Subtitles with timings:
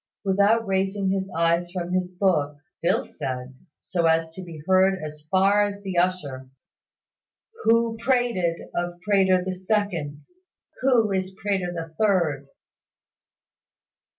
[0.25, 5.27] Without raising his eyes from his book, Phil said, so as to be heard as
[5.29, 6.49] far as the usher,
[7.65, 10.21] "Who prated, of Prater the second?
[10.81, 12.47] Who is Prater the third?"